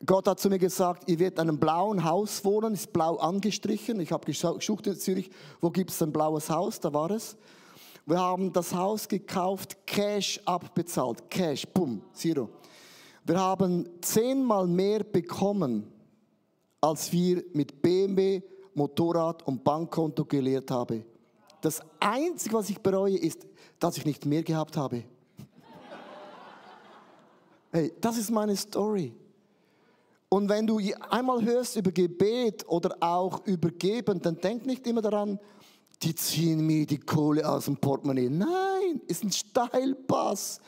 [0.06, 4.02] Gott hat zu mir gesagt, ihr werdet in einem blauen Haus wohnen, ist blau angestrichen.
[4.02, 7.38] Ich habe gesucht in Zürich, wo gibt es ein blaues Haus, da war es.
[8.08, 11.28] Wir haben das Haus gekauft, Cash abbezahlt.
[11.30, 12.50] Cash, bumm, Zero.
[13.24, 15.92] Wir haben zehnmal mehr bekommen,
[16.80, 18.44] als wir mit BMW,
[18.76, 21.04] Motorrad und Bankkonto gelehrt haben.
[21.62, 23.48] Das Einzige, was ich bereue, ist,
[23.80, 25.04] dass ich nicht mehr gehabt habe.
[27.72, 29.14] Hey, das ist meine Story.
[30.30, 35.02] Und wenn du einmal hörst über Gebet oder auch über Geben, dann denk nicht immer
[35.02, 35.40] daran,
[36.04, 38.30] die ziehen mir die Kohle aus dem Portemonnaie.
[38.30, 40.60] Nein, ist ein Steilpass.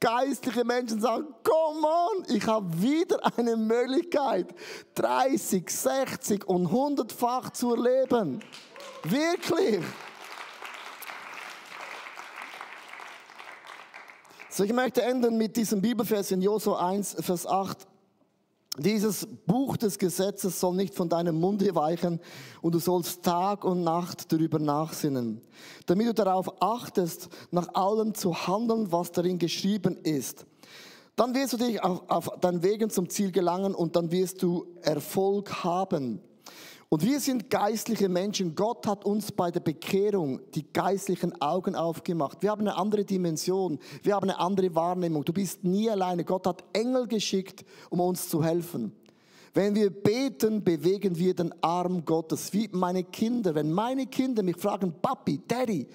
[0.00, 4.54] Geistliche Menschen sagen, come on, ich habe wieder eine Möglichkeit,
[4.96, 8.40] 30, 60 und 100-fach zu erleben.
[9.04, 9.82] Wirklich.
[14.50, 17.86] So, ich möchte enden mit diesem Bibelvers in Josua 1, Vers 8.
[18.76, 22.20] Dieses Buch des Gesetzes soll nicht von deinem Munde weichen
[22.60, 25.40] und du sollst Tag und Nacht darüber nachsinnen,
[25.86, 30.44] damit du darauf achtest, nach allem zu handeln, was darin geschrieben ist.
[31.14, 34.66] Dann wirst du dich auf, auf deinen Wegen zum Ziel gelangen und dann wirst du
[34.82, 36.20] Erfolg haben.
[36.94, 38.54] Und wir sind geistliche Menschen.
[38.54, 42.40] Gott hat uns bei der Bekehrung die geistlichen Augen aufgemacht.
[42.40, 43.80] Wir haben eine andere Dimension.
[44.04, 45.24] Wir haben eine andere Wahrnehmung.
[45.24, 46.22] Du bist nie alleine.
[46.22, 48.92] Gott hat Engel geschickt, um uns zu helfen.
[49.54, 53.56] Wenn wir beten, bewegen wir den Arm Gottes, wie meine Kinder.
[53.56, 55.88] Wenn meine Kinder mich fragen, Papi, Daddy,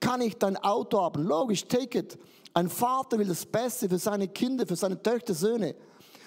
[0.00, 1.24] kann ich dein Auto haben?
[1.24, 2.18] Logisch, take it.
[2.54, 5.74] Ein Vater will das Beste für seine Kinder, für seine Töchter, Söhne.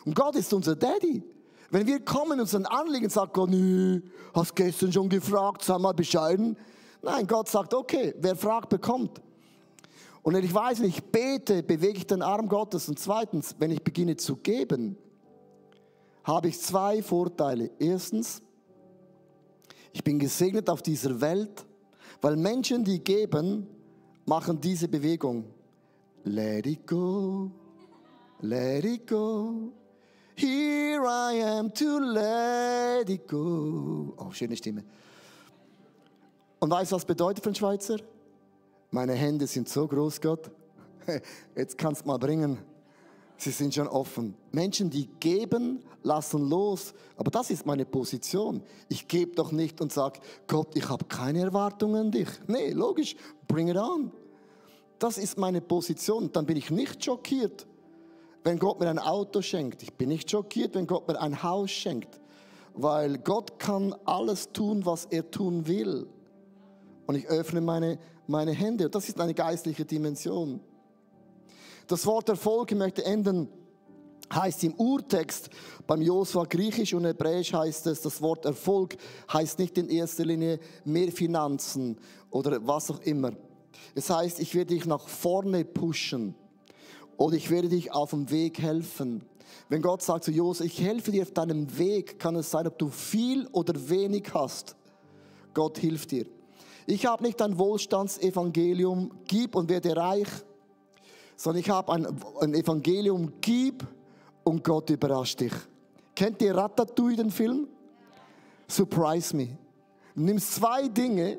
[0.06, 1.24] Und Gott ist unser Daddy.
[1.72, 4.02] Wenn wir kommen und unseren Anliegen sagen, Gott, nö,
[4.34, 6.58] hast gestern schon gefragt, sei mal bescheiden.
[7.02, 9.22] Nein, Gott sagt, okay, wer fragt, bekommt.
[10.22, 12.90] Und wenn ich weiß, wenn ich bete, bewege ich den Arm Gottes.
[12.90, 14.98] Und zweitens, wenn ich beginne zu geben,
[16.24, 17.72] habe ich zwei Vorteile.
[17.80, 18.42] Erstens,
[19.94, 21.66] ich bin gesegnet auf dieser Welt,
[22.22, 23.68] weil Menschen, die geben,
[24.26, 25.46] machen diese Bewegung.
[26.24, 27.50] Let it go,
[28.42, 29.72] let it go.
[30.40, 34.14] Here I am to let it go.
[34.18, 34.86] Oh, schöne Stimme.
[36.60, 37.98] Und weißt du, was bedeutet für einen Schweizer?
[38.90, 40.50] Meine Hände sind so groß, Gott.
[41.58, 42.58] Jetzt kannst du mal bringen.
[43.36, 44.34] Sie sind schon offen.
[44.54, 46.94] Menschen, die geben, lassen los.
[47.18, 48.64] Aber das ist meine Position.
[48.88, 52.30] Ich gebe doch nicht und sage, Gott, ich habe keine Erwartungen an dich.
[52.48, 53.14] Nee, logisch,
[53.46, 54.10] bring it on.
[55.00, 56.32] Das ist meine Position.
[56.32, 57.68] Dann bin ich nicht schockiert
[58.44, 59.84] wenn Gott mir ein Auto schenkt.
[59.84, 62.20] Ich bin nicht schockiert, wenn Gott mir ein Haus schenkt,
[62.74, 66.08] weil Gott kann alles tun, was er tun will.
[67.06, 68.90] Und ich öffne meine, meine Hände.
[68.90, 70.62] Das ist eine geistliche Dimension.
[71.88, 73.50] Das Wort Erfolg, ich möchte enden,
[74.32, 75.50] heißt im Urtext
[75.88, 78.96] beim Josua griechisch und hebräisch heißt es, das Wort Erfolg
[79.34, 81.98] heißt nicht in erster Linie mehr Finanzen
[82.30, 83.32] oder was auch immer.
[83.96, 86.36] Es heißt, ich werde dich nach vorne pushen
[87.20, 89.22] oder ich werde dich auf dem Weg helfen.
[89.68, 92.80] Wenn Gott sagt zu Josef, ich helfe dir auf deinem Weg, kann es sein, ob
[92.80, 94.78] du viel oder wenig hast.
[95.54, 96.26] Gott hilft dir.
[96.88, 100.30] Ich habe nicht ein Wohlstandsevangelium, gib und werde reich,
[101.36, 102.08] sondern ich habe ein,
[102.40, 103.86] ein Evangelium, gib
[104.46, 105.54] und Gott überrascht dich.
[106.16, 107.68] Kennt ihr Ratatouille, den Film?
[108.66, 109.58] Surprise me.
[110.16, 111.38] Du nimmst zwei Dinge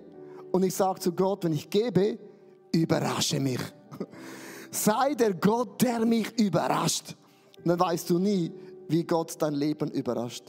[0.53, 2.19] und ich sage zu Gott, wenn ich gebe,
[2.71, 3.61] überrasche mich
[4.71, 7.17] sei der Gott, der mich überrascht.
[7.59, 8.53] Und dann weißt du nie,
[8.89, 10.45] wie Gott dein Leben überrascht.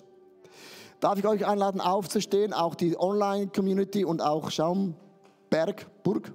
[0.99, 6.31] Darf ich euch einladen, aufzustehen, auch die Online-Community und auch Schaumberg, Burg,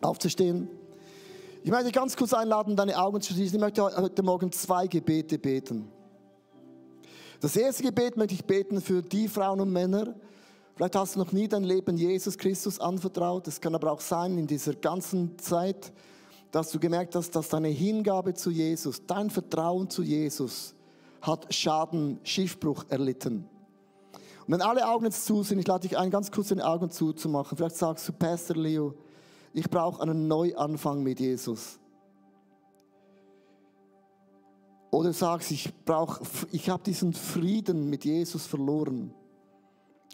[0.00, 0.68] aufzustehen.
[1.64, 3.56] Ich möchte dich ganz kurz einladen, deine Augen zu schließen.
[3.56, 5.90] Ich möchte heute Morgen zwei Gebete beten.
[7.40, 10.14] Das erste Gebet möchte ich beten für die Frauen und Männer.
[10.76, 13.48] Vielleicht hast du noch nie dein Leben Jesus Christus anvertraut.
[13.48, 15.92] Es kann aber auch sein, in dieser ganzen Zeit,
[16.54, 20.72] dass du gemerkt hast, dass deine Hingabe zu Jesus, dein Vertrauen zu Jesus
[21.20, 23.48] hat Schaden, Schiffbruch erlitten.
[24.46, 26.90] Und wenn alle Augen jetzt zu sind, ich lade dich ein, ganz kurz die Augen
[26.90, 27.56] zuzumachen.
[27.56, 28.94] Vielleicht sagst du, Pastor Leo,
[29.52, 31.80] ich brauche einen Neuanfang mit Jesus.
[34.92, 39.12] Oder sagst, ich brauche, ich habe diesen Frieden mit Jesus verloren.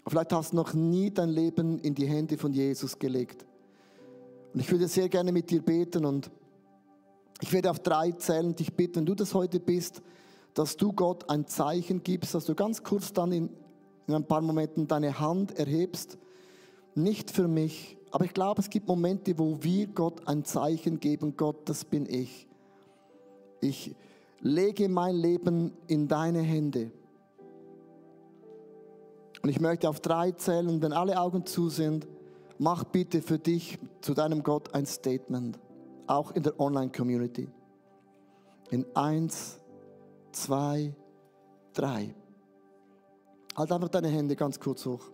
[0.07, 3.45] Vielleicht hast du noch nie dein Leben in die Hände von Jesus gelegt.
[4.53, 6.29] Und ich würde sehr gerne mit dir beten und
[7.41, 10.01] ich werde auf drei zählen, dich bitten, wenn du das heute bist,
[10.53, 13.49] dass du Gott ein Zeichen gibst, dass du ganz kurz dann in,
[14.07, 16.17] in ein paar Momenten deine Hand erhebst.
[16.93, 21.35] Nicht für mich, aber ich glaube, es gibt Momente, wo wir Gott ein Zeichen geben.
[21.37, 22.47] Gott, das bin ich.
[23.61, 23.95] Ich
[24.41, 26.91] lege mein Leben in deine Hände.
[29.41, 32.07] Und ich möchte auf drei zählen, wenn alle Augen zu sind
[32.61, 35.59] mach bitte für dich zu deinem Gott ein Statement,
[36.05, 37.49] auch in der Online-Community.
[38.69, 39.59] In eins,
[40.31, 40.93] zwei,
[41.73, 42.13] drei.
[43.57, 45.09] Halt einfach deine Hände ganz kurz hoch.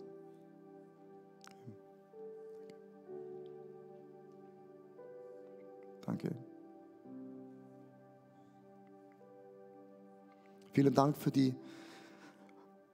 [6.04, 6.36] Danke.
[10.72, 11.54] Vielen Dank für die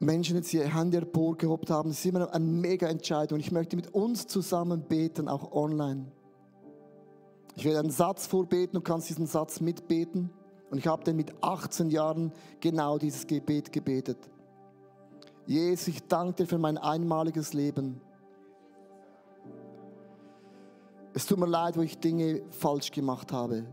[0.05, 1.91] Menschen, die ihre Hände emporgehoben haben.
[1.91, 3.39] Das ist immer eine mega Entscheidung.
[3.39, 6.07] Ich möchte mit uns zusammen beten, auch online.
[7.57, 10.31] Ich werde einen Satz vorbeten, du kannst diesen Satz mitbeten.
[10.71, 14.19] Und ich habe dann mit 18 Jahren genau dieses Gebet gebetet.
[15.47, 18.01] Jesus, ich danke dir für mein einmaliges Leben.
[21.13, 23.65] Es tut mir leid, wo ich Dinge falsch gemacht habe.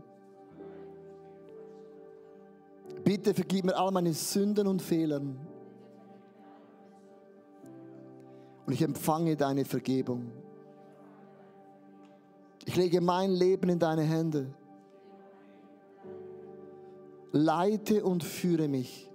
[3.02, 5.36] Bitte vergib mir all meine Sünden und Fehlern.
[8.66, 10.30] Und ich empfange deine Vergebung.
[12.64, 14.54] Ich lege mein Leben in deine Hände.
[17.32, 19.10] Leite und führe mich.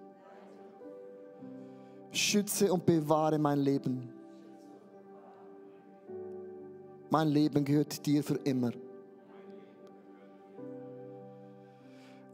[2.12, 4.10] Schütze und bewahre mein Leben.
[7.10, 8.72] Mein Leben gehört dir für immer.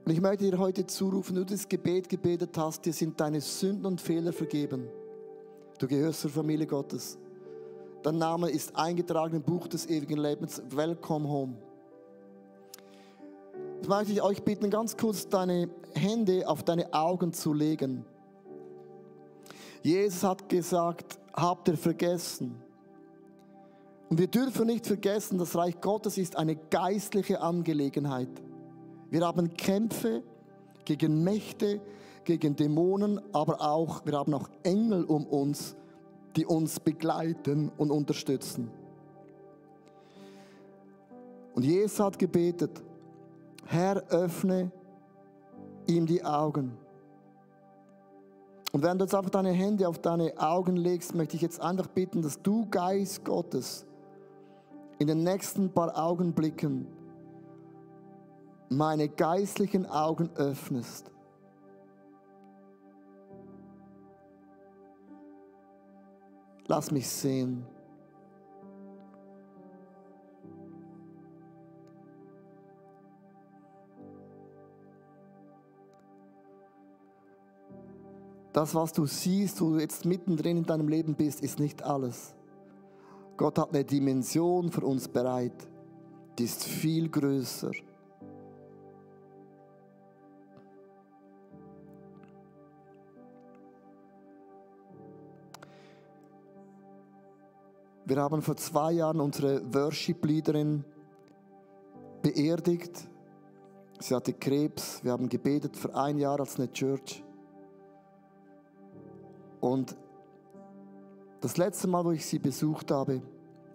[0.05, 3.85] Und ich möchte dir heute zurufen, du das Gebet gebetet hast, dir sind deine Sünden
[3.85, 4.87] und Fehler vergeben.
[5.77, 7.17] Du gehörst zur Familie Gottes.
[8.03, 10.61] Dein Name ist eingetragen im Buch des ewigen Lebens.
[10.69, 11.55] Welcome home.
[13.77, 18.05] Jetzt möchte ich euch bitten, ganz kurz deine Hände auf deine Augen zu legen.
[19.81, 22.55] Jesus hat gesagt, habt ihr vergessen.
[24.09, 28.29] Und wir dürfen nicht vergessen, das Reich Gottes ist eine geistliche Angelegenheit.
[29.09, 30.23] Wir haben Kämpfe
[30.85, 31.81] gegen Mächte,
[32.25, 35.75] gegen Dämonen, aber auch, wir haben auch Engel um uns,
[36.35, 38.71] die uns begleiten und unterstützen.
[41.53, 42.81] Und Jesus hat gebetet,
[43.65, 44.71] Herr, öffne
[45.87, 46.77] ihm die Augen.
[48.71, 51.87] Und während du jetzt einfach deine Hände auf deine Augen legst, möchte ich jetzt einfach
[51.87, 53.85] bitten, dass du, Geist Gottes,
[54.97, 56.87] in den nächsten paar Augenblicken
[58.69, 61.12] meine geistlichen Augen öffnest.
[66.67, 67.65] Lass mich sehen.
[78.53, 82.35] Das, was du siehst, wo du jetzt mittendrin in deinem Leben bist, ist nicht alles.
[83.35, 85.67] Gott hat eine Dimension für uns bereit,
[86.37, 87.71] die ist viel größer.
[98.13, 100.85] Wir haben vor zwei Jahren unsere Worship-Leaderin
[102.21, 103.09] beerdigt.
[103.99, 105.03] Sie hatte Krebs.
[105.03, 107.23] Wir haben gebetet für ein Jahr als eine Church.
[109.61, 109.97] Und
[111.41, 113.19] das letzte Mal, wo ich sie besucht habe,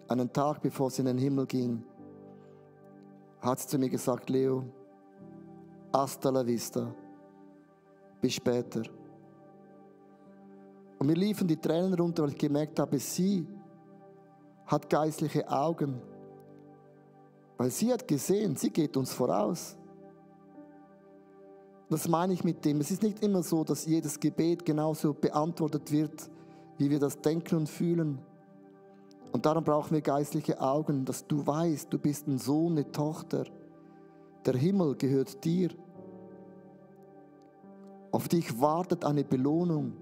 [0.07, 1.83] einen Tag bevor sie in den Himmel ging,
[3.41, 4.63] hat sie zu mir gesagt, Leo,
[5.91, 6.95] hasta la vista,
[8.21, 8.83] bis später.
[10.97, 13.45] Und mir liefen die Tränen runter, weil ich gemerkt habe, sie
[14.69, 16.01] hat geistliche Augen.
[17.57, 19.75] Weil sie hat gesehen, sie geht uns voraus.
[21.89, 22.79] Das meine ich mit dem.
[22.79, 26.29] Es ist nicht immer so, dass jedes Gebet genauso beantwortet wird,
[26.77, 28.19] wie wir das denken und fühlen.
[29.31, 33.45] Und darum brauchen wir geistliche Augen, dass du weißt, du bist ein Sohn, eine Tochter.
[34.45, 35.69] Der Himmel gehört dir.
[38.11, 39.93] Auf dich wartet eine Belohnung.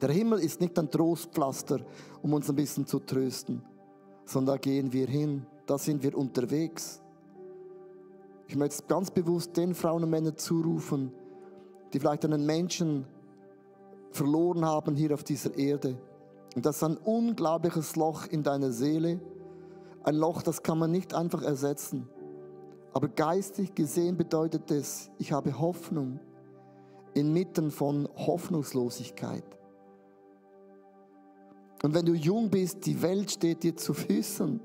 [0.00, 1.80] Der Himmel ist nicht ein Trostpflaster,
[2.22, 3.62] um uns ein bisschen zu trösten,
[4.26, 7.00] sondern da gehen wir hin, da sind wir unterwegs.
[8.46, 11.12] Ich möchte ganz bewusst den Frauen und Männern zurufen,
[11.92, 13.06] die vielleicht einen Menschen
[14.10, 15.96] verloren haben hier auf dieser Erde.
[16.54, 19.20] Und das ist ein unglaubliches Loch in deiner Seele.
[20.04, 22.08] Ein Loch, das kann man nicht einfach ersetzen.
[22.92, 26.20] Aber geistig gesehen bedeutet es, ich habe Hoffnung
[27.14, 29.44] inmitten von Hoffnungslosigkeit.
[31.82, 34.60] Und wenn du jung bist, die Welt steht dir zu Füßen,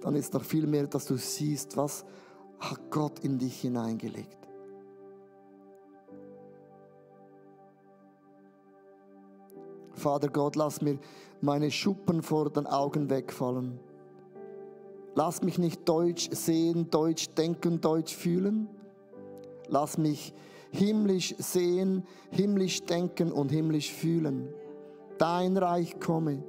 [0.00, 2.04] dann ist noch viel mehr, dass du siehst, was
[2.58, 4.36] hat Gott in dich hineingelegt.
[9.92, 10.98] Vater Gott, lass mir
[11.40, 13.78] meine Schuppen vor den Augen wegfallen.
[15.14, 18.68] Lass mich nicht deutsch sehen, deutsch denken, deutsch fühlen.
[19.68, 20.34] Lass mich
[20.70, 24.52] himmlisch sehen, himmlisch denken und himmlisch fühlen
[25.18, 26.42] dein Reich komme,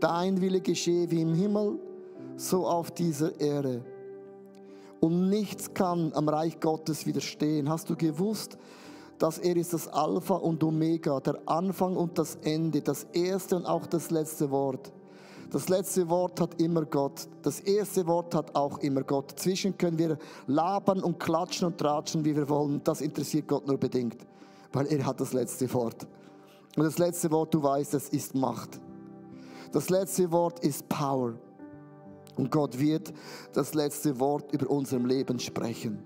[0.00, 1.78] dein Wille geschehe wie im Himmel,
[2.36, 3.84] so auf dieser Erde.
[5.00, 7.68] Und nichts kann am Reich Gottes widerstehen.
[7.68, 8.58] Hast du gewusst,
[9.18, 13.66] dass er ist das Alpha und Omega, der Anfang und das Ende, das erste und
[13.66, 14.92] auch das letzte Wort.
[15.50, 17.28] Das letzte Wort hat immer Gott.
[17.42, 19.38] Das erste Wort hat auch immer Gott.
[19.38, 22.80] Zwischen können wir labern und klatschen und tratschen, wie wir wollen.
[22.82, 24.16] Das interessiert Gott nur bedingt,
[24.72, 26.06] weil er hat das letzte Wort.
[26.76, 28.80] Und das letzte Wort, du weißt, das ist Macht.
[29.72, 31.34] Das letzte Wort ist Power.
[32.36, 33.14] Und Gott wird
[33.54, 36.04] das letzte Wort über unserem Leben sprechen.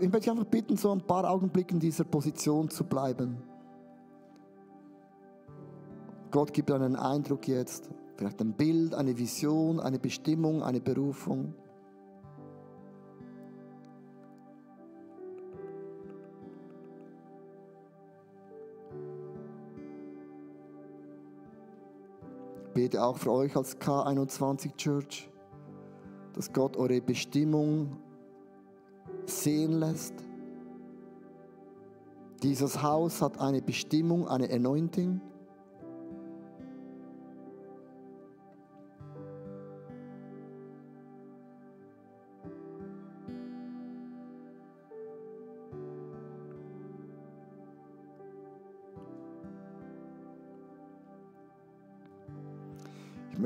[0.00, 3.40] Ich möchte einfach bitten, so ein paar Augenblicke in dieser Position zu bleiben.
[6.32, 11.54] Gott gibt einen Eindruck jetzt, vielleicht ein Bild, eine Vision, eine Bestimmung, eine Berufung.
[22.68, 25.30] Ich bete auch für euch als K21 Church,
[26.34, 27.96] dass Gott eure Bestimmung
[29.24, 30.14] sehen lässt.
[32.42, 35.20] Dieses Haus hat eine Bestimmung, eine Anointing.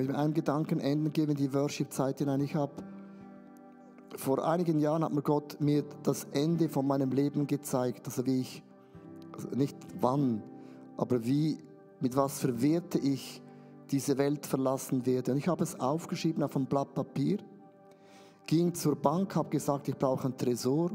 [0.00, 2.46] Möchte mit einem Gedanken enden, geben die Worship-Zeit hinein.
[2.54, 2.72] Habe
[4.16, 8.40] vor einigen Jahren hat mir Gott mir das Ende von meinem Leben gezeigt, also wie
[8.40, 8.62] ich,
[9.32, 10.42] also nicht wann,
[10.96, 11.58] aber wie,
[12.00, 13.42] mit was für Werte ich
[13.90, 15.32] diese Welt verlassen werde.
[15.32, 17.38] Und ich habe es aufgeschrieben auf ein Blatt Papier,
[18.46, 20.90] ging zur Bank, habe gesagt, ich brauche einen Tresor.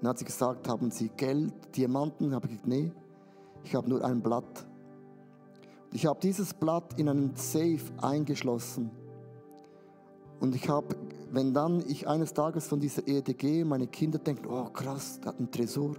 [0.00, 2.34] Dann hat sie gesagt, haben Sie Geld, Diamanten?
[2.34, 2.92] Habe ich gesagt, nee,
[3.64, 4.66] ich habe nur ein Blatt.
[5.96, 8.90] Ich habe dieses Blatt in einen Safe eingeschlossen.
[10.40, 10.94] Und ich habe,
[11.30, 15.28] wenn dann ich eines Tages von dieser Erde gehe, meine Kinder denken, oh krass, der
[15.28, 15.96] hat einen Tresor.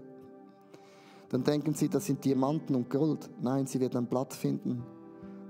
[1.30, 3.28] Dann denken sie, das sind Diamanten und Gold.
[3.42, 4.84] Nein, sie werden ein Blatt finden,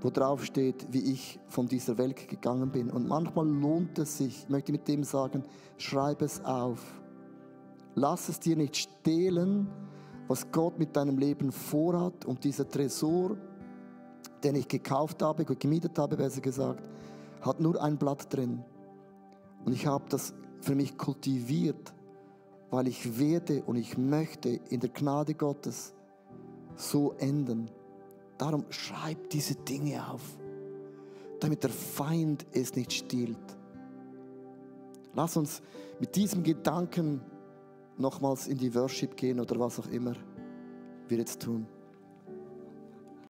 [0.00, 2.88] wo drauf steht, wie ich von dieser Welt gegangen bin.
[2.88, 5.44] Und manchmal lohnt es sich, ich möchte mit dem sagen,
[5.76, 6.80] schreib es auf.
[7.96, 9.68] Lass es dir nicht stehlen,
[10.26, 12.24] was Gott mit deinem Leben vorhat.
[12.24, 13.36] Und dieser Tresor,
[14.44, 16.88] den ich gekauft habe, gemietet habe, besser gesagt,
[17.40, 18.64] hat nur ein Blatt drin.
[19.64, 21.92] Und ich habe das für mich kultiviert,
[22.70, 25.94] weil ich werde und ich möchte in der Gnade Gottes
[26.76, 27.70] so enden.
[28.36, 30.22] Darum schreib diese Dinge auf,
[31.40, 33.36] damit der Feind es nicht stiehlt.
[35.14, 35.62] Lass uns
[35.98, 37.20] mit diesem Gedanken
[37.96, 40.14] nochmals in die Worship gehen oder was auch immer
[41.08, 41.66] wir jetzt tun.